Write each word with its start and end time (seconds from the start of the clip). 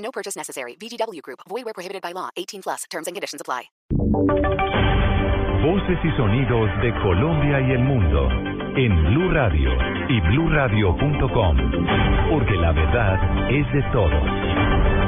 No 0.00 0.10
purchase 0.10 0.36
necessary. 0.36 0.76
VGW 0.76 1.22
Group. 1.22 1.40
Void 1.48 1.64
where 1.64 1.74
prohibited 1.74 2.02
by 2.02 2.12
law. 2.12 2.30
18 2.36 2.62
plus. 2.62 2.84
Terms 2.90 3.06
and 3.06 3.14
conditions 3.14 3.40
apply. 3.40 3.70
Voces 5.62 5.98
y 6.02 6.10
sonidos 6.16 6.70
de 6.82 6.90
Colombia 7.02 7.60
y 7.60 7.72
el 7.72 7.80
mundo 7.80 8.28
en 8.76 9.04
Blue 9.04 9.30
Radio 9.30 9.70
y 10.08 10.20
BlueRadio.com, 10.20 11.56
porque 12.30 12.56
la 12.56 12.72
verdad 12.72 13.50
es 13.50 13.70
de 13.72 13.82
todos. 13.92 14.99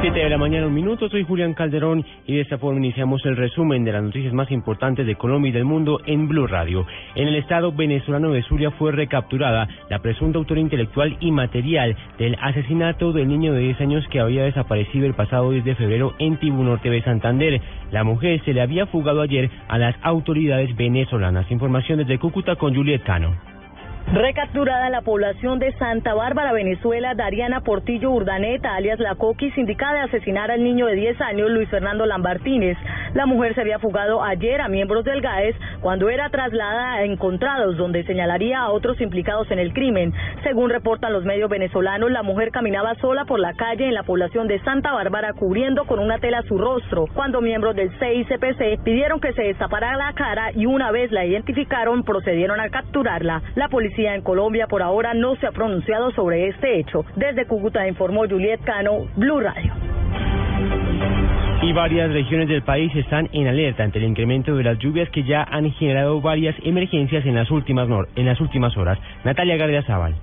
7 0.00 0.16
de 0.16 0.30
la 0.30 0.38
mañana, 0.38 0.68
un 0.68 0.74
minuto. 0.74 1.08
Soy 1.08 1.24
Julián 1.24 1.54
Calderón 1.54 2.04
y 2.24 2.36
de 2.36 2.42
esta 2.42 2.56
forma 2.56 2.78
iniciamos 2.78 3.20
el 3.26 3.36
resumen 3.36 3.82
de 3.84 3.90
las 3.90 4.02
noticias 4.02 4.32
más 4.32 4.48
importantes 4.52 5.04
de 5.04 5.16
Colombia 5.16 5.48
y 5.48 5.52
del 5.52 5.64
mundo 5.64 6.00
en 6.06 6.28
Blue 6.28 6.46
Radio. 6.46 6.86
En 7.16 7.26
el 7.26 7.34
estado 7.34 7.72
venezolano 7.72 8.30
de 8.30 8.44
Zulia 8.44 8.70
fue 8.70 8.92
recapturada 8.92 9.66
la 9.90 9.98
presunta 9.98 10.38
autora 10.38 10.60
intelectual 10.60 11.16
y 11.18 11.32
material 11.32 11.96
del 12.16 12.36
asesinato 12.40 13.12
del 13.12 13.26
niño 13.26 13.52
de 13.52 13.60
10 13.60 13.80
años 13.80 14.06
que 14.08 14.20
había 14.20 14.44
desaparecido 14.44 15.04
el 15.04 15.14
pasado 15.14 15.50
10 15.50 15.64
de 15.64 15.74
febrero 15.74 16.14
en 16.20 16.36
Tibú 16.36 16.62
Norte 16.62 16.90
de 16.90 17.02
Santander. 17.02 17.60
La 17.90 18.04
mujer 18.04 18.40
se 18.44 18.54
le 18.54 18.60
había 18.60 18.86
fugado 18.86 19.20
ayer 19.20 19.50
a 19.66 19.78
las 19.78 19.96
autoridades 20.02 20.76
venezolanas. 20.76 21.50
Información 21.50 21.98
desde 21.98 22.20
Cúcuta 22.20 22.54
con 22.54 22.72
Juliet 22.72 23.02
Cano. 23.02 23.47
Recapturada 24.12 24.88
la 24.88 25.02
población 25.02 25.58
de 25.58 25.70
Santa 25.72 26.14
Bárbara, 26.14 26.54
Venezuela, 26.54 27.12
Dariana 27.14 27.60
Portillo 27.60 28.10
Urdaneta, 28.10 28.74
alias 28.74 28.98
La 28.98 29.16
Coquis, 29.16 29.56
indicada 29.58 29.92
de 29.92 30.00
asesinar 30.00 30.50
al 30.50 30.64
niño 30.64 30.86
de 30.86 30.94
10 30.94 31.20
años, 31.20 31.50
Luis 31.50 31.68
Fernando 31.68 32.06
Lambartínez. 32.06 32.78
La 33.14 33.26
mujer 33.26 33.54
se 33.54 33.60
había 33.60 33.78
fugado 33.78 34.22
ayer 34.22 34.60
a 34.60 34.68
miembros 34.68 35.04
del 35.04 35.20
GAES 35.20 35.56
cuando 35.80 36.10
era 36.10 36.28
trasladada 36.30 36.94
a 36.94 37.04
Encontrados, 37.04 37.76
donde 37.76 38.04
señalaría 38.04 38.60
a 38.60 38.70
otros 38.70 39.00
implicados 39.00 39.50
en 39.50 39.58
el 39.58 39.72
crimen. 39.72 40.12
Según 40.42 40.70
reportan 40.70 41.12
los 41.12 41.24
medios 41.24 41.48
venezolanos, 41.48 42.10
la 42.10 42.22
mujer 42.22 42.50
caminaba 42.50 42.94
sola 42.96 43.24
por 43.24 43.40
la 43.40 43.54
calle 43.54 43.86
en 43.86 43.94
la 43.94 44.02
población 44.02 44.46
de 44.48 44.60
Santa 44.60 44.92
Bárbara, 44.92 45.32
cubriendo 45.32 45.84
con 45.86 45.98
una 45.98 46.18
tela 46.18 46.42
su 46.42 46.58
rostro, 46.58 47.06
cuando 47.14 47.40
miembros 47.40 47.74
del 47.76 47.90
CICPC 47.98 48.82
pidieron 48.84 49.20
que 49.20 49.32
se 49.32 49.42
destapara 49.42 49.96
la 49.96 50.12
cara 50.12 50.52
y 50.52 50.66
una 50.66 50.90
vez 50.90 51.10
la 51.10 51.24
identificaron, 51.24 52.02
procedieron 52.04 52.60
a 52.60 52.68
capturarla. 52.68 53.42
La 53.54 53.68
policía 53.68 54.14
en 54.14 54.22
Colombia 54.22 54.66
por 54.66 54.82
ahora 54.82 55.14
no 55.14 55.36
se 55.36 55.46
ha 55.46 55.52
pronunciado 55.52 56.10
sobre 56.12 56.48
este 56.48 56.78
hecho. 56.78 57.04
Desde 57.16 57.46
Cúcuta 57.46 57.86
informó 57.86 58.28
Juliet 58.28 58.60
Cano, 58.64 59.06
Blue 59.16 59.40
Radio. 59.40 59.77
Y 61.60 61.72
varias 61.72 62.12
regiones 62.12 62.48
del 62.48 62.62
país 62.62 62.94
están 62.94 63.28
en 63.32 63.48
alerta 63.48 63.82
ante 63.82 63.98
el 63.98 64.04
incremento 64.04 64.54
de 64.54 64.62
las 64.62 64.78
lluvias 64.78 65.10
que 65.10 65.24
ya 65.24 65.42
han 65.42 65.70
generado 65.72 66.20
varias 66.20 66.54
emergencias 66.62 67.26
en 67.26 67.34
las 67.34 67.50
últimas, 67.50 67.88
en 68.14 68.26
las 68.26 68.40
últimas 68.40 68.76
horas. 68.76 68.98
Natalia 69.24 69.56
Gardia 69.56 69.82
Zaval. 69.82 70.14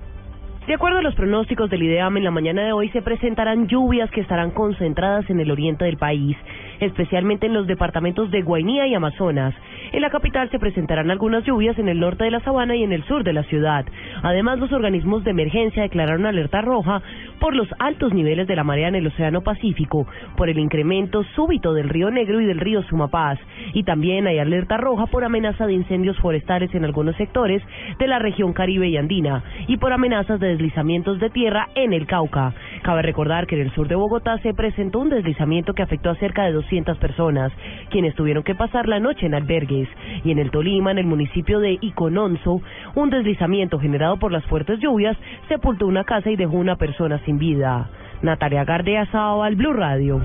De 0.66 0.74
acuerdo 0.74 0.98
a 0.98 1.02
los 1.02 1.14
pronósticos 1.14 1.70
del 1.70 1.84
IDEAM, 1.84 2.16
en 2.16 2.24
la 2.24 2.32
mañana 2.32 2.64
de 2.64 2.72
hoy 2.72 2.88
se 2.88 3.00
presentarán 3.00 3.68
lluvias 3.68 4.10
que 4.10 4.20
estarán 4.20 4.50
concentradas 4.50 5.30
en 5.30 5.38
el 5.38 5.52
oriente 5.52 5.84
del 5.84 5.96
país, 5.96 6.36
especialmente 6.80 7.46
en 7.46 7.54
los 7.54 7.68
departamentos 7.68 8.32
de 8.32 8.42
Guainía 8.42 8.88
y 8.88 8.94
Amazonas. 8.94 9.54
En 9.92 10.02
la 10.02 10.10
capital 10.10 10.50
se 10.50 10.58
presentarán 10.58 11.08
algunas 11.12 11.44
lluvias 11.44 11.78
en 11.78 11.88
el 11.88 12.00
norte 12.00 12.24
de 12.24 12.32
la 12.32 12.40
sabana 12.40 12.74
y 12.74 12.82
en 12.82 12.90
el 12.90 13.04
sur 13.04 13.22
de 13.22 13.32
la 13.32 13.44
ciudad. 13.44 13.86
Además, 14.24 14.58
los 14.58 14.72
organismos 14.72 15.22
de 15.22 15.30
emergencia 15.30 15.84
declararon 15.84 16.26
alerta 16.26 16.62
roja 16.62 17.00
por 17.38 17.54
los 17.54 17.68
altos 17.78 18.12
niveles 18.12 18.48
de 18.48 18.56
la 18.56 18.64
marea 18.64 18.88
en 18.88 18.96
el 18.96 19.06
Océano 19.06 19.42
Pacífico, 19.42 20.08
por 20.36 20.48
el 20.48 20.58
incremento 20.58 21.22
súbito 21.36 21.74
del 21.74 21.88
río 21.88 22.10
Negro 22.10 22.40
y 22.40 22.44
del 22.44 22.58
río 22.58 22.82
Sumapaz. 22.82 23.38
Y 23.76 23.82
también 23.82 24.26
hay 24.26 24.38
alerta 24.38 24.78
roja 24.78 25.04
por 25.04 25.22
amenaza 25.22 25.66
de 25.66 25.74
incendios 25.74 26.16
forestales 26.20 26.74
en 26.74 26.86
algunos 26.86 27.14
sectores 27.16 27.62
de 27.98 28.06
la 28.06 28.18
región 28.18 28.54
caribe 28.54 28.88
y 28.88 28.96
andina 28.96 29.44
y 29.68 29.76
por 29.76 29.92
amenazas 29.92 30.40
de 30.40 30.48
deslizamientos 30.48 31.20
de 31.20 31.28
tierra 31.28 31.68
en 31.74 31.92
el 31.92 32.06
Cauca. 32.06 32.54
Cabe 32.82 33.02
recordar 33.02 33.46
que 33.46 33.54
en 33.54 33.60
el 33.60 33.74
sur 33.74 33.86
de 33.86 33.94
Bogotá 33.94 34.38
se 34.38 34.54
presentó 34.54 35.00
un 35.00 35.10
deslizamiento 35.10 35.74
que 35.74 35.82
afectó 35.82 36.08
a 36.08 36.14
cerca 36.14 36.46
de 36.46 36.52
200 36.52 36.96
personas, 36.96 37.52
quienes 37.90 38.14
tuvieron 38.14 38.44
que 38.44 38.54
pasar 38.54 38.88
la 38.88 38.98
noche 38.98 39.26
en 39.26 39.34
albergues. 39.34 39.90
Y 40.24 40.30
en 40.30 40.38
el 40.38 40.50
Tolima, 40.50 40.92
en 40.92 40.98
el 40.98 41.06
municipio 41.06 41.60
de 41.60 41.76
Icononso, 41.78 42.62
un 42.94 43.10
deslizamiento 43.10 43.78
generado 43.78 44.16
por 44.16 44.32
las 44.32 44.46
fuertes 44.46 44.80
lluvias 44.80 45.18
sepultó 45.48 45.86
una 45.86 46.04
casa 46.04 46.30
y 46.30 46.36
dejó 46.36 46.56
una 46.56 46.76
persona 46.76 47.18
sin 47.26 47.36
vida. 47.36 47.90
Natalia 48.22 48.64
Gardea 48.64 49.06
al 49.12 49.54
Blue 49.54 49.74
Radio. 49.74 50.22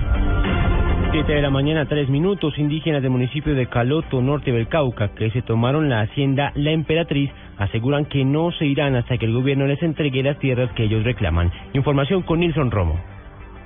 7 1.12 1.30
de 1.30 1.42
la 1.42 1.50
mañana, 1.50 1.84
tres 1.84 2.08
minutos, 2.08 2.58
indígenas 2.58 3.02
del 3.02 3.10
municipio 3.10 3.54
de 3.54 3.66
Caloto, 3.66 4.22
norte 4.22 4.50
del 4.50 4.66
Cauca, 4.66 5.08
que 5.08 5.30
se 5.30 5.42
tomaron 5.42 5.90
la 5.90 6.00
hacienda 6.00 6.52
La 6.54 6.70
Emperatriz, 6.70 7.30
aseguran 7.58 8.06
que 8.06 8.24
no 8.24 8.50
se 8.52 8.64
irán 8.64 8.96
hasta 8.96 9.18
que 9.18 9.26
el 9.26 9.34
gobierno 9.34 9.66
les 9.66 9.82
entregue 9.82 10.22
las 10.22 10.38
tierras 10.38 10.72
que 10.72 10.84
ellos 10.84 11.04
reclaman. 11.04 11.52
Información 11.74 12.22
con 12.22 12.40
Nilson 12.40 12.70
Romo. 12.70 13.11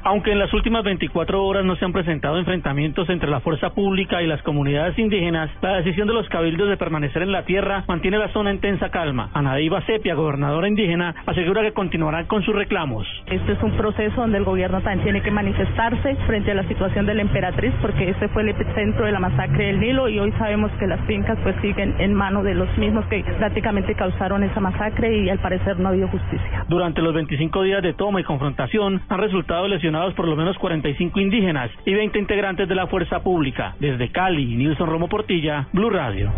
Aunque 0.07 0.31
en 0.31 0.39
las 0.39 0.55
últimas 0.55 0.85
24 0.85 1.45
horas 1.45 1.65
no 1.65 1.75
se 1.75 1.85
han 1.85 1.93
presentado 1.93 2.39
enfrentamientos 2.39 3.09
entre 3.09 3.29
la 3.29 3.41
fuerza 3.41 3.71
pública 3.71 4.23
y 4.23 4.29
las 4.29 4.41
comunidades 4.43 4.97
indígenas, 5.01 5.51
la 5.63 5.79
decisión 5.79 6.07
de 6.07 6.15
los 6.15 6.29
cabildos 6.29 6.69
de 6.69 6.77
permanecer 6.77 7.23
en 7.23 7.33
la 7.33 7.43
tierra 7.43 7.83
mantiene 7.89 8.17
la 8.17 8.29
zona 8.29 8.53
en 8.53 8.61
tensa 8.61 8.91
calma. 8.91 9.31
Anadiva 9.35 9.85
Sepia, 9.85 10.15
gobernadora 10.15 10.69
indígena, 10.69 11.13
asegura 11.27 11.63
que 11.63 11.73
continuarán 11.73 12.27
con 12.27 12.45
sus 12.45 12.55
reclamos. 12.55 13.05
Este 13.27 13.51
es 13.51 13.63
un 13.65 13.73
proceso 13.73 14.21
donde 14.21 14.39
el 14.39 14.45
gobierno 14.45 14.81
también 14.81 15.03
tiene 15.03 15.23
que 15.23 15.33
manifestarse 15.33 16.15
frente 16.29 16.53
a 16.53 16.55
la 16.55 16.69
situación 16.69 17.05
de 17.05 17.15
la 17.15 17.23
emperatriz, 17.23 17.75
porque 17.83 18.09
ese 18.09 18.29
fue 18.29 18.43
el 18.43 18.51
epicentro 18.51 19.07
de 19.07 19.11
la 19.11 19.19
masacre 19.19 19.67
del 19.67 19.81
Nilo 19.81 20.09
y 20.09 20.21
hoy 20.21 20.31
sabemos 20.39 20.71
que 20.79 20.87
las 20.87 21.05
fincas 21.07 21.37
pues 21.43 21.57
siguen 21.61 21.97
en 21.99 22.15
manos 22.15 22.45
de 22.45 22.55
los 22.55 22.69
mismos 22.79 23.05
que 23.07 23.25
prácticamente 23.39 23.97
causaron 23.97 24.45
esa 24.45 24.61
masacre 24.61 25.25
y 25.25 25.31
al 25.31 25.41
parecer 25.41 25.81
no 25.81 25.89
ha 25.89 25.91
habido 25.91 26.07
justicia. 26.07 26.65
Durante 26.69 27.03
los 27.03 27.13
25 27.13 27.63
días 27.65 27.83
de 27.83 27.93
toma 27.95 28.21
y 28.21 28.23
confrontación 28.23 29.03
han 29.09 29.19
resultado 29.19 29.67
lesionados 29.67 29.96
por 30.15 30.29
lo 30.29 30.37
menos 30.37 30.59
45 30.59 31.21
indígenas 31.21 31.71
y 31.85 31.95
20 31.95 32.19
integrantes 32.19 32.69
de 32.69 32.75
la 32.75 32.87
fuerza 32.87 33.21
pública. 33.21 33.75
Desde 33.81 34.11
Cali, 34.11 34.57
Nilson 34.57 34.89
Romo 34.89 35.09
Portilla, 35.09 35.69
Blue 35.73 35.91
Radio. 35.91 36.31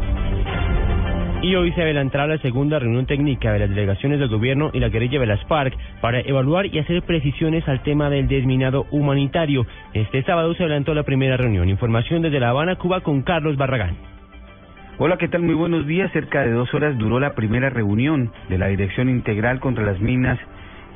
Y 1.43 1.55
hoy 1.55 1.73
se 1.73 1.83
adelantará 1.83 2.27
la 2.27 2.39
segunda 2.39 2.79
reunión 2.79 3.07
técnica 3.07 3.53
de 3.53 3.61
las 3.61 3.71
delegaciones 3.71 4.19
del 4.21 4.29
gobierno 4.29 4.71
y 4.73 4.81
la 4.81 4.89
guerrilla 4.89 5.21
de 5.21 5.27
las 5.27 5.45
FARC 5.47 5.77
para 6.01 6.21
evaluar 6.21 6.67
y 6.67 6.79
hacer 6.79 7.03
precisiones 7.03 7.67
al 7.69 7.83
tema 7.83 8.11
del 8.11 8.29
desminado 8.29 8.87
humanitario. 8.91 9.67
Este 9.93 10.23
sábado 10.23 10.55
se 10.55 10.65
adelantó 10.65 10.95
la 10.95 11.05
primera 11.05 11.37
reunión. 11.37 11.69
Información 11.69 12.23
desde 12.23 12.41
La 12.41 12.51
Habana, 12.51 12.77
Cuba, 12.77 13.01
con 13.01 13.23
Carlos 13.23 13.57
Barragán. 13.57 13.97
Hola, 14.99 15.17
¿qué 15.17 15.29
tal? 15.29 15.43
Muy 15.43 15.55
buenos 15.55 15.87
días. 15.87 16.11
Cerca 16.13 16.43
de 16.43 16.53
dos 16.53 16.73
horas 16.75 16.99
duró 16.99 17.21
la 17.21 17.35
primera 17.35 17.71
reunión 17.71 18.33
de 18.49 18.59
la 18.59 18.67
Dirección 18.67 19.09
Integral 19.09 19.61
contra 19.61 19.85
las 19.85 20.01
Minas 20.01 20.39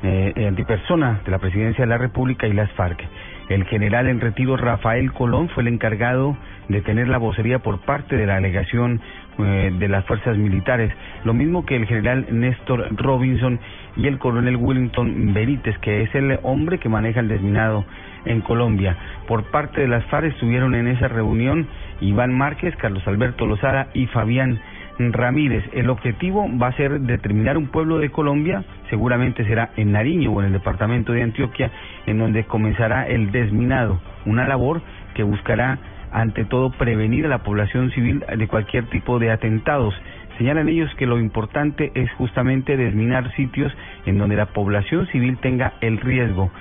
eh, 0.03 0.45
antipersona 0.47 1.21
de 1.23 1.31
la 1.31 1.39
Presidencia 1.39 1.83
de 1.83 1.89
la 1.89 1.97
República 1.97 2.47
y 2.47 2.53
las 2.53 2.71
FARC. 2.73 3.01
El 3.49 3.65
general 3.65 4.07
en 4.07 4.21
retiro 4.21 4.57
Rafael 4.57 5.11
Colón 5.13 5.49
fue 5.49 5.63
el 5.63 5.67
encargado 5.67 6.37
de 6.69 6.81
tener 6.81 7.07
la 7.07 7.17
vocería 7.17 7.59
por 7.59 7.79
parte 7.81 8.15
de 8.15 8.25
la 8.25 8.35
delegación 8.35 9.01
eh, 9.39 9.71
de 9.77 9.87
las 9.87 10.05
fuerzas 10.05 10.37
militares, 10.37 10.93
lo 11.23 11.33
mismo 11.33 11.65
que 11.65 11.75
el 11.75 11.85
general 11.85 12.27
Néstor 12.31 12.87
Robinson 12.95 13.59
y 13.95 14.07
el 14.07 14.19
coronel 14.19 14.57
Wellington 14.57 15.33
Benítez, 15.33 15.77
que 15.79 16.03
es 16.03 16.15
el 16.15 16.39
hombre 16.43 16.77
que 16.79 16.89
maneja 16.89 17.19
el 17.19 17.27
desminado 17.27 17.85
en 18.25 18.41
Colombia. 18.41 18.95
Por 19.27 19.51
parte 19.51 19.81
de 19.81 19.87
las 19.87 20.05
FARC 20.05 20.27
estuvieron 20.27 20.75
en 20.75 20.87
esa 20.87 21.07
reunión 21.07 21.67
Iván 21.99 22.33
Márquez, 22.33 22.75
Carlos 22.77 23.05
Alberto 23.07 23.45
Lozada 23.45 23.87
y 23.93 24.07
Fabián 24.07 24.59
Ramírez. 24.99 25.63
El 25.73 25.89
objetivo 25.89 26.47
va 26.61 26.67
a 26.67 26.77
ser 26.77 26.99
determinar 27.01 27.57
un 27.57 27.67
pueblo 27.67 27.97
de 27.99 28.09
Colombia, 28.09 28.63
seguramente 28.89 29.45
será 29.45 29.71
en 29.75 29.91
Nariño 29.91 30.31
o 30.31 30.41
en 30.41 30.47
el 30.47 30.53
departamento 30.53 31.13
de 31.13 31.23
Antioquia, 31.23 31.71
en 32.05 32.19
donde 32.19 32.45
comenzará 32.45 33.07
el 33.07 33.31
desminado, 33.31 33.99
una 34.25 34.47
labor 34.47 34.81
que 35.15 35.23
buscará 35.23 35.79
ante 36.11 36.45
todo 36.45 36.69
prevenir 36.71 37.25
a 37.25 37.29
la 37.29 37.39
población 37.39 37.91
civil 37.91 38.23
de 38.37 38.47
cualquier 38.47 38.85
tipo 38.85 39.19
de 39.19 39.31
atentados. 39.31 39.95
Señalan 40.37 40.69
ellos 40.69 40.93
que 40.95 41.05
lo 41.05 41.19
importante 41.19 41.91
es 41.95 42.11
justamente 42.13 42.77
desminar 42.77 43.31
sitios 43.35 43.71
en 44.05 44.17
donde 44.17 44.35
la 44.35 44.47
población 44.47 45.07
civil 45.07 45.37
tenga 45.37 45.73
el 45.81 45.99
riesgo. 45.99 46.51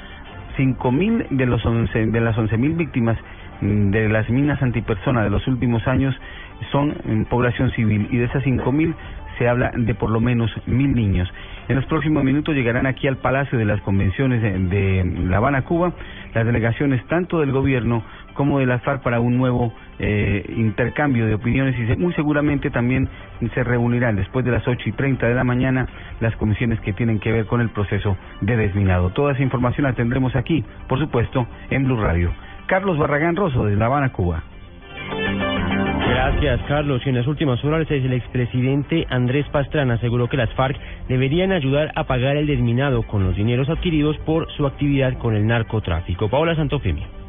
Cinco 0.57 0.91
mil 0.91 1.27
de, 1.31 1.47
los 1.47 1.65
once, 1.65 2.07
de 2.07 2.21
las 2.21 2.37
once 2.37 2.57
mil 2.59 2.75
víctimas 2.75 3.19
mm, 3.61 3.91
de 3.91 4.09
las 4.09 4.29
minas 4.29 4.63
antipersona 4.63 5.23
de 5.23 5.31
los 5.31 5.47
últimos 5.47 5.87
años 5.87 6.15
son 6.71 7.27
población 7.29 7.71
civil 7.73 8.09
y 8.11 8.19
de 8.19 8.25
esas 8.25 8.45
5.000, 8.45 8.95
se 9.39 9.49
habla 9.49 9.73
de 9.75 9.95
por 9.95 10.11
lo 10.11 10.21
menos 10.21 10.51
mil 10.67 10.95
niños. 10.95 11.29
En 11.69 11.77
los 11.77 11.87
próximos 11.87 12.25
minutos 12.25 12.55
llegarán 12.55 12.87
aquí 12.87 13.07
al 13.07 13.17
Palacio 13.17 13.59
de 13.59 13.65
las 13.65 13.81
Convenciones 13.83 14.43
de, 14.43 15.05
La 15.29 15.39
Habana, 15.39 15.63
Cuba, 15.63 15.93
las 16.35 16.45
delegaciones 16.45 17.05
tanto 17.07 17.41
del 17.41 17.53
gobierno 17.53 18.03
como 18.35 18.59
de 18.59 18.67
las 18.67 18.83
FARC 18.83 19.03
para 19.03 19.21
un 19.21 19.37
nuevo 19.37 19.73
eh, 19.99 20.45
intercambio 20.57 21.27
de 21.27 21.35
opiniones 21.35 21.77
y 21.79 21.97
muy 22.01 22.13
seguramente 22.15 22.71
también 22.71 23.09
se 23.55 23.63
reunirán 23.63 24.17
después 24.17 24.45
de 24.45 24.51
las 24.51 24.67
ocho 24.67 24.89
y 24.89 24.93
treinta 24.93 25.29
de 25.29 25.35
la 25.35 25.45
mañana 25.45 25.87
las 26.21 26.35
comisiones 26.37 26.81
que 26.81 26.93
tienen 26.93 27.21
que 27.21 27.31
ver 27.31 27.47
con 27.47 27.61
el 27.61 27.71
proceso 27.71 28.17
de 28.41 28.57
desminado. 28.57 29.11
Toda 29.11 29.33
esa 29.33 29.43
información 29.43 29.85
la 29.85 29.93
tendremos 29.93 30.35
aquí, 30.35 30.65
por 30.89 30.99
supuesto, 30.99 31.47
en 31.71 31.85
Blue 31.85 32.01
Radio. 32.01 32.33
Carlos 32.67 32.99
Barragán 32.99 33.37
Rosso, 33.37 33.67
de 33.67 33.77
La 33.77 33.87
Habana, 33.87 34.11
Cuba. 34.11 34.43
Gracias, 36.23 36.61
Carlos. 36.69 37.03
Y 37.05 37.09
en 37.09 37.17
las 37.17 37.27
últimas 37.27 37.65
horas, 37.65 37.91
el 37.91 38.13
expresidente 38.13 39.09
Andrés 39.11 39.45
Pastrana 39.51 39.95
aseguró 39.95 40.29
que 40.29 40.37
las 40.37 40.51
FARC 40.55 40.79
deberían 41.09 41.51
ayudar 41.51 41.91
a 41.97 42.05
pagar 42.05 42.37
el 42.37 42.47
desminado 42.47 43.03
con 43.03 43.25
los 43.25 43.35
dineros 43.35 43.69
adquiridos 43.69 44.17
por 44.19 44.49
su 44.53 44.65
actividad 44.65 45.19
con 45.19 45.35
el 45.35 45.45
narcotráfico. 45.49 46.29
Paola 46.29 46.55
Santofimio. 46.55 47.22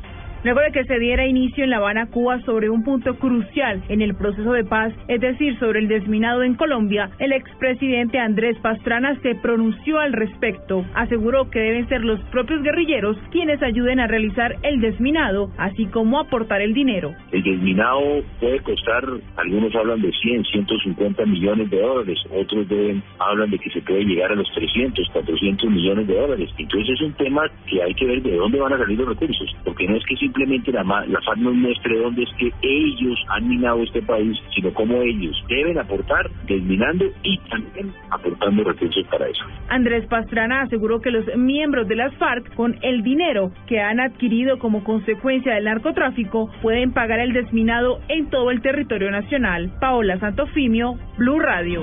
Luego 0.43 0.59
de 0.59 0.73
que 0.73 0.83
se 0.83 0.99
diera 0.99 1.25
inicio 1.25 1.63
en 1.63 1.69
La 1.69 1.77
Habana, 1.77 2.07
Cuba, 2.07 2.41
sobre 2.41 2.69
un 2.69 2.83
punto 2.83 3.15
crucial 3.15 3.81
en 3.87 4.01
el 4.01 4.13
proceso 4.13 4.51
de 4.51 4.65
paz, 4.65 4.93
es 5.07 5.21
decir, 5.21 5.57
sobre 5.57 5.79
el 5.79 5.87
desminado 5.87 6.43
en 6.43 6.55
Colombia, 6.55 7.11
el 7.19 7.31
expresidente 7.31 8.19
Andrés 8.19 8.57
Pastrana 8.59 9.17
se 9.21 9.35
pronunció 9.35 9.99
al 9.99 10.11
respecto. 10.11 10.83
Aseguró 10.95 11.49
que 11.49 11.59
deben 11.59 11.87
ser 11.87 12.03
los 12.03 12.19
propios 12.25 12.61
guerrilleros 12.61 13.15
quienes 13.31 13.63
ayuden 13.63 14.01
a 14.01 14.07
realizar 14.07 14.57
el 14.63 14.81
desminado, 14.81 15.49
así 15.57 15.85
como 15.85 16.19
aportar 16.19 16.61
el 16.61 16.73
dinero. 16.73 17.13
El 17.31 17.41
desminado 17.41 18.01
puede 18.41 18.59
costar, 18.59 19.05
algunos 19.37 19.73
hablan 19.75 20.01
de 20.01 20.11
100, 20.11 20.43
150 20.43 21.25
millones 21.25 21.69
de 21.69 21.79
dólares, 21.79 22.19
otros 22.29 22.67
deben, 22.67 23.01
hablan 23.17 23.49
de 23.49 23.59
que 23.59 23.69
se 23.69 23.81
puede 23.81 24.03
llegar 24.03 24.33
a 24.33 24.35
los 24.35 24.51
300, 24.53 25.07
400 25.13 25.69
millones 25.69 26.05
de 26.05 26.19
dólares. 26.19 26.49
Entonces 26.57 26.95
es 26.95 27.01
un 27.01 27.13
tema 27.13 27.43
que 27.65 27.81
hay 27.81 27.93
que 27.93 28.05
ver 28.05 28.21
de 28.21 28.35
dónde 28.35 28.59
van 28.59 28.73
a 28.73 28.77
salir 28.77 28.99
los 28.99 29.07
recursos, 29.07 29.55
porque 29.63 29.87
no 29.87 29.95
es 29.95 30.03
que 30.05 30.17
simplemente 30.33 30.71
la, 30.71 30.83
FARC 30.83 31.37
nos 31.37 31.53
muestre 31.53 31.97
dónde 31.99 32.23
es 32.23 32.29
que 32.37 32.51
ellos 32.61 33.19
han 33.29 33.47
minado 33.47 33.83
este 33.83 34.01
país, 34.01 34.37
sino 34.55 34.73
cómo 34.73 35.01
ellos 35.01 35.35
deben 35.47 35.77
aportar 35.77 36.29
desminando 36.47 37.05
y 37.23 37.37
también 37.49 37.93
aportando 38.09 38.63
recursos 38.63 39.05
para 39.09 39.27
eso. 39.27 39.43
Andrés 39.69 40.05
Pastrana 40.07 40.61
aseguró 40.61 41.01
que 41.01 41.11
los 41.11 41.25
miembros 41.37 41.87
de 41.87 41.95
las 41.95 42.13
FARC, 42.15 42.53
con 42.55 42.77
el 42.81 43.03
dinero 43.03 43.51
que 43.67 43.79
han 43.79 43.99
adquirido 43.99 44.57
como 44.57 44.83
consecuencia 44.83 45.53
del 45.53 45.65
narcotráfico, 45.65 46.49
pueden 46.61 46.93
pagar 46.93 47.19
el 47.19 47.33
desminado 47.33 47.99
en 48.07 48.29
todo 48.29 48.51
el 48.51 48.61
territorio 48.61 49.11
nacional. 49.11 49.71
Paola 49.79 50.19
Santofimio, 50.19 50.97
Blue 51.17 51.39
Radio. 51.39 51.81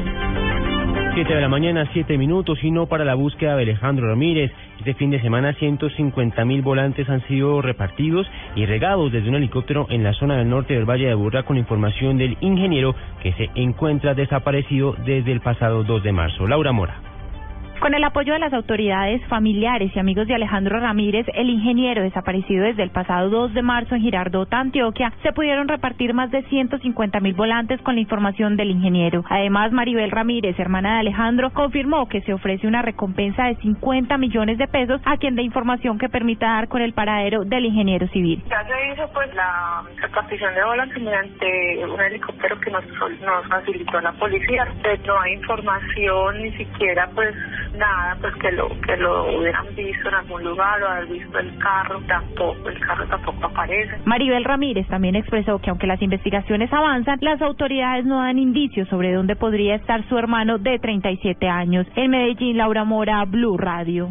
7 1.13 1.35
de 1.35 1.41
la 1.41 1.49
mañana, 1.49 1.89
7 1.93 2.17
minutos, 2.17 2.63
y 2.63 2.71
no 2.71 2.87
para 2.87 3.05
la 3.05 3.15
búsqueda 3.15 3.57
de 3.57 3.65
Alejandro 3.65 4.07
Ramírez. 4.07 4.53
Este 4.79 4.95
fin 4.95 5.11
de 5.11 5.21
semana, 5.21 5.53
150 5.55 6.45
mil 6.45 6.63
volantes 6.63 7.09
han 7.09 7.27
sido 7.27 7.61
repartidos 7.61 8.29
y 8.55 8.65
regados 8.65 9.11
desde 9.11 9.29
un 9.29 9.35
helicóptero 9.35 9.87
en 9.91 10.05
la 10.05 10.13
zona 10.13 10.37
del 10.37 10.49
norte 10.49 10.75
del 10.75 10.89
Valle 10.89 11.09
de 11.09 11.15
Burra 11.15 11.43
con 11.43 11.57
información 11.57 12.17
del 12.17 12.37
ingeniero 12.41 12.95
que 13.23 13.33
se 13.33 13.51
encuentra 13.57 14.15
desaparecido 14.15 14.95
desde 15.05 15.33
el 15.33 15.41
pasado 15.41 15.83
2 15.83 16.03
de 16.05 16.13
marzo. 16.13 16.47
Laura 16.47 16.71
Mora. 16.71 17.10
Con 17.81 17.95
el 17.95 18.05
apoyo 18.05 18.35
de 18.35 18.39
las 18.39 18.53
autoridades, 18.53 19.25
familiares 19.29 19.91
y 19.95 19.99
amigos 19.99 20.27
de 20.29 20.35
Alejandro 20.35 20.79
Ramírez, 20.81 21.25
el 21.33 21.49
ingeniero 21.49 22.03
desaparecido 22.03 22.65
desde 22.65 22.83
el 22.83 22.91
pasado 22.91 23.31
2 23.31 23.55
de 23.55 23.63
marzo 23.63 23.95
en 23.95 24.03
Girardota, 24.03 24.61
Antioquia, 24.61 25.15
se 25.23 25.33
pudieron 25.33 25.67
repartir 25.67 26.13
más 26.13 26.31
de 26.31 26.43
150 26.43 27.21
mil 27.21 27.33
volantes 27.33 27.81
con 27.81 27.95
la 27.95 28.03
información 28.03 28.59
del 28.59 28.71
ingeniero. 28.71 29.25
Además, 29.31 29.73
Maribel 29.73 30.11
Ramírez, 30.11 30.61
hermana 30.61 30.93
de 30.93 31.01
Alejandro, 31.01 31.55
confirmó 31.55 32.07
que 32.07 32.21
se 32.21 32.35
ofrece 32.35 32.67
una 32.67 32.83
recompensa 32.83 33.45
de 33.45 33.57
50 33.57 34.19
millones 34.19 34.59
de 34.59 34.69
pesos 34.69 35.01
a 35.07 35.17
quien 35.17 35.35
dé 35.35 35.43
información 35.43 35.99
que 35.99 36.11
permita 36.11 36.49
dar 36.49 36.69
con 36.69 36.83
el 36.83 36.93
paradero 36.93 37.47
del 37.47 37.65
ingeniero 37.65 38.09
civil. 38.09 38.45
Ya 38.51 38.63
se 38.67 38.93
hizo 38.93 39.11
pues 39.15 39.35
la 39.35 39.83
repartición 40.03 40.55
de 40.55 40.65
volantes 40.65 41.03
mediante 41.03 41.87
un 41.87 41.99
helicóptero 41.99 42.61
que 42.61 42.71
nos, 42.73 42.85
nos 43.23 43.49
facilitó 43.49 44.03
la 44.03 44.13
policía. 44.13 44.69
no 45.07 45.19
hay 45.19 45.33
información 45.33 46.43
ni 46.43 46.53
siquiera 46.59 47.09
pues 47.15 47.35
nada, 47.75 48.17
pues 48.21 48.35
que 48.37 48.53
lo 48.53 48.69
que 48.81 48.97
lo 48.97 49.39
hubieran 49.39 49.67
visto 49.75 50.09
en 50.09 50.15
algún 50.15 50.45
lugar 50.45 50.83
o 50.83 50.89
haber 50.89 51.07
visto 51.07 51.39
el 51.39 51.59
carro, 51.59 52.01
tampoco, 52.07 52.69
el 52.69 52.79
carro 52.81 53.07
tampoco 53.07 53.47
aparece. 53.47 53.99
Maribel 54.05 54.45
Ramírez 54.45 54.87
también 54.89 55.17
expresó 55.17 55.59
que 55.59 55.71
aunque 55.71 55.87
las 55.87 56.01
investigaciones 56.03 56.73
avanzan, 56.73 57.19
las 57.21 57.41
autoridades 57.43 58.05
no 58.05 58.21
dan 58.21 58.39
indicios 58.39 58.89
sobre 58.89 59.13
dónde 59.13 59.37
podría 59.37 59.75
estar 59.75 60.07
su 60.09 60.19
hermano 60.19 60.59
de 60.59 60.79
37 60.79 61.49
años. 61.49 61.87
En 61.97 62.11
Medellín, 62.11 62.57
Laura 62.57 62.85
Mora, 62.85 63.25
Blue 63.25 63.57
Radio. 63.57 64.11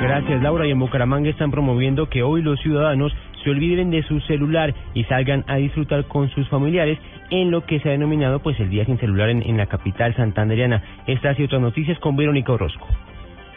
Gracias, 0.00 0.42
Laura. 0.42 0.66
Y 0.66 0.70
en 0.70 0.78
Bucaramanga 0.78 1.30
están 1.30 1.50
promoviendo 1.50 2.08
que 2.08 2.22
hoy 2.22 2.42
los 2.42 2.60
ciudadanos 2.60 3.12
se 3.44 3.50
olviden 3.50 3.90
de 3.90 4.02
su 4.02 4.20
celular 4.20 4.74
y 4.94 5.04
salgan 5.04 5.44
a 5.46 5.56
disfrutar 5.56 6.04
con 6.06 6.30
sus 6.30 6.48
familiares 6.48 6.98
en 7.30 7.50
lo 7.50 7.64
que 7.64 7.78
se 7.80 7.90
ha 7.90 7.92
denominado 7.92 8.40
pues 8.40 8.58
el 8.58 8.70
Día 8.70 8.84
Sin 8.86 8.98
Celular 8.98 9.28
en, 9.28 9.42
en 9.42 9.56
la 9.56 9.66
capital 9.66 10.14
santanderiana. 10.16 10.82
Estas 11.06 11.38
y 11.38 11.44
otras 11.44 11.60
noticias 11.60 11.98
con 11.98 12.16
Verónica 12.16 12.52
Orozco. 12.52 12.88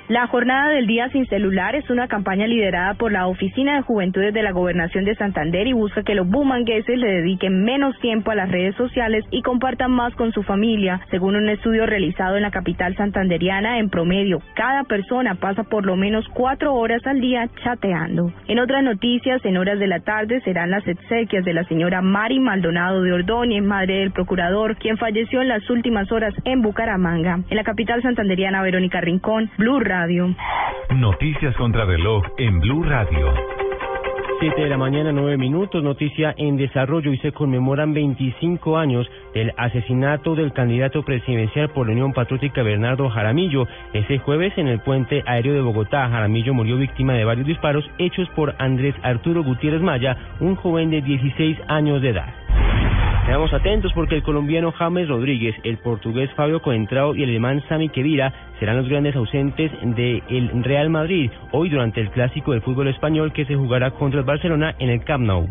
La 0.09 0.25
Jornada 0.27 0.69
del 0.69 0.87
Día 0.87 1.09
Sin 1.09 1.27
Celular 1.27 1.75
es 1.75 1.89
una 1.89 2.07
campaña 2.07 2.47
liderada 2.47 2.93
por 2.93 3.11
la 3.11 3.27
Oficina 3.27 3.75
de 3.75 3.81
Juventudes 3.81 4.33
de 4.33 4.41
la 4.41 4.53
Gobernación 4.53 5.03
de 5.03 5.15
Santander 5.15 5.67
y 5.67 5.73
busca 5.73 6.03
que 6.03 6.15
los 6.15 6.25
bumangueses 6.25 6.97
le 6.97 7.11
dediquen 7.11 7.65
menos 7.65 7.99
tiempo 7.99 8.31
a 8.31 8.35
las 8.35 8.49
redes 8.49 8.73
sociales 8.75 9.25
y 9.31 9.41
compartan 9.41 9.91
más 9.91 10.15
con 10.15 10.31
su 10.31 10.43
familia. 10.43 11.01
Según 11.11 11.35
un 11.35 11.49
estudio 11.49 11.85
realizado 11.85 12.37
en 12.37 12.43
la 12.43 12.51
capital 12.51 12.95
santanderiana, 12.95 13.79
en 13.79 13.89
promedio, 13.89 14.41
cada 14.55 14.85
persona 14.85 15.35
pasa 15.35 15.63
por 15.63 15.85
lo 15.85 15.97
menos 15.97 16.25
cuatro 16.33 16.73
horas 16.73 17.05
al 17.05 17.19
día 17.19 17.49
chateando. 17.61 18.31
En 18.47 18.59
otras 18.59 18.83
noticias, 18.83 19.43
en 19.43 19.57
horas 19.57 19.77
de 19.77 19.87
la 19.87 19.99
tarde 19.99 20.39
serán 20.45 20.71
las 20.71 20.87
exequias 20.87 21.43
de 21.43 21.53
la 21.53 21.65
señora 21.65 22.01
Mari 22.01 22.39
Maldonado 22.39 23.01
de 23.01 23.11
Ordóñez, 23.11 23.61
madre 23.61 23.99
del 23.99 24.11
procurador, 24.11 24.77
quien 24.77 24.95
falleció 24.95 25.41
en 25.41 25.49
las 25.49 25.69
últimas 25.69 26.09
horas 26.13 26.33
en 26.45 26.61
Bucaramanga. 26.61 27.41
En 27.49 27.57
la 27.57 27.65
capital 27.65 28.01
santanderiana, 28.01 28.61
Verónica 28.61 29.01
Rincón, 29.01 29.51
Noticias 30.95 31.55
contra 31.55 31.83
reloj 31.83 32.23
en 32.37 32.59
Blue 32.59 32.83
Radio. 32.83 33.33
7 34.39 34.61
de 34.61 34.69
la 34.69 34.77
mañana, 34.77 35.11
9 35.11 35.37
minutos, 35.37 35.81
noticia 35.81 36.35
en 36.37 36.55
desarrollo 36.55 37.11
y 37.11 37.17
se 37.17 37.31
conmemoran 37.31 37.95
25 37.95 38.77
años 38.77 39.09
del 39.33 39.51
asesinato 39.57 40.35
del 40.35 40.53
candidato 40.53 41.01
presidencial 41.03 41.69
por 41.69 41.87
la 41.87 41.93
Unión 41.93 42.13
Patriótica 42.13 42.61
Bernardo 42.61 43.09
Jaramillo. 43.09 43.67
Ese 43.93 44.19
jueves 44.19 44.53
en 44.57 44.67
el 44.67 44.81
puente 44.81 45.23
aéreo 45.25 45.55
de 45.55 45.61
Bogotá, 45.61 46.07
Jaramillo 46.09 46.53
murió 46.53 46.77
víctima 46.77 47.13
de 47.13 47.25
varios 47.25 47.47
disparos 47.47 47.89
hechos 47.97 48.29
por 48.35 48.53
Andrés 48.59 48.93
Arturo 49.01 49.43
Gutiérrez 49.43 49.81
Maya, 49.81 50.15
un 50.39 50.55
joven 50.55 50.91
de 50.91 51.01
16 51.01 51.57
años 51.67 52.03
de 52.03 52.09
edad. 52.09 52.46
Quedamos 53.27 53.51
atentos 53.51 53.91
porque 53.93 54.15
el 54.15 54.23
colombiano 54.23 54.71
James 54.71 55.09
Rodríguez, 55.09 55.53
el 55.65 55.79
portugués 55.79 56.31
Fabio 56.37 56.61
Coentrao 56.61 57.13
y 57.13 57.23
el 57.23 57.29
alemán 57.31 57.61
Sami 57.67 57.89
Khedira 57.89 58.31
serán 58.57 58.77
los 58.77 58.87
grandes 58.87 59.17
ausentes 59.17 59.69
del 59.81 60.63
Real 60.63 60.89
Madrid 60.89 61.29
hoy 61.51 61.67
durante 61.67 61.99
el 61.99 62.09
clásico 62.11 62.53
del 62.53 62.61
fútbol 62.61 62.87
español 62.87 63.33
que 63.33 63.43
se 63.43 63.57
jugará 63.57 63.91
contra 63.91 64.21
el 64.21 64.25
Barcelona 64.25 64.75
en 64.79 64.89
el 64.91 65.03
Camp 65.03 65.25
Nou. 65.25 65.45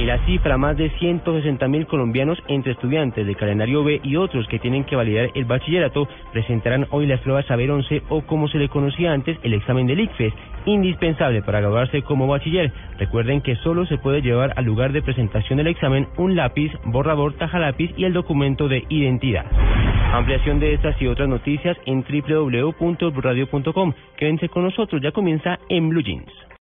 Y 0.00 0.06
la 0.06 0.16
cifra, 0.24 0.56
más 0.56 0.78
de 0.78 0.88
160 0.88 1.68
mil 1.68 1.86
colombianos 1.86 2.42
entre 2.48 2.72
estudiantes 2.72 3.26
de 3.26 3.34
calendario 3.34 3.84
B 3.84 4.00
y 4.02 4.16
otros 4.16 4.48
que 4.48 4.58
tienen 4.58 4.84
que 4.84 4.96
validar 4.96 5.28
el 5.34 5.44
bachillerato 5.44 6.08
presentarán 6.32 6.86
hoy 6.88 7.04
las 7.04 7.20
pruebas 7.20 7.44
Saber 7.44 7.70
11 7.70 8.04
o 8.08 8.22
como 8.22 8.48
se 8.48 8.56
le 8.56 8.70
conocía 8.70 9.12
antes 9.12 9.36
el 9.42 9.52
examen 9.52 9.86
del 9.86 10.00
ICFES, 10.00 10.32
indispensable 10.64 11.42
para 11.42 11.60
graduarse 11.60 12.00
como 12.00 12.26
bachiller. 12.26 12.72
Recuerden 12.98 13.42
que 13.42 13.56
solo 13.56 13.84
se 13.84 13.98
puede 13.98 14.22
llevar 14.22 14.54
al 14.56 14.64
lugar 14.64 14.92
de 14.92 15.02
presentación 15.02 15.58
del 15.58 15.66
examen 15.66 16.08
un 16.16 16.34
lápiz, 16.34 16.72
borrador, 16.84 17.34
taja 17.34 17.58
lápiz 17.58 17.92
y 17.98 18.04
el 18.04 18.14
documento 18.14 18.68
de 18.68 18.86
identidad. 18.88 19.44
Ampliación 20.14 20.60
de 20.60 20.72
estas 20.72 21.00
y 21.02 21.08
otras 21.08 21.28
noticias 21.28 21.76
en 21.84 22.06
www.radio.com. 22.08 23.92
Quédense 24.16 24.48
con 24.48 24.62
nosotros, 24.62 25.02
ya 25.02 25.12
comienza 25.12 25.58
en 25.68 25.90
Blue 25.90 26.02
Jeans. 26.02 26.50